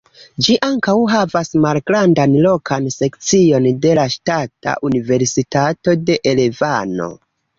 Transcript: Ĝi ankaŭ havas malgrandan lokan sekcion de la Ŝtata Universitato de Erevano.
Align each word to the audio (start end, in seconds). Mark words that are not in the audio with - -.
Ĝi 0.45 0.53
ankaŭ 0.67 0.93
havas 1.09 1.51
malgrandan 1.65 2.33
lokan 2.45 2.87
sekcion 2.95 3.69
de 3.85 3.93
la 4.01 4.07
Ŝtata 4.15 4.75
Universitato 4.91 5.95
de 6.09 6.19
Erevano. 6.33 7.11